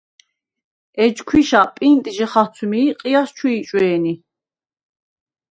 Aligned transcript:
ეჯ 1.03 1.15
ქვიშა 1.27 1.61
პინტჟი 1.75 2.25
ხაცვმი 2.31 2.81
ი 2.87 2.91
ყიჲას 2.99 3.29
ჩუ 3.37 3.47
იჭვე̄ნი. 3.59 4.13